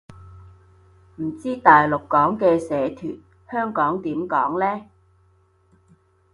[1.17, 3.19] 唔知大陸講嘅社團，
[3.51, 4.89] 香港點講呢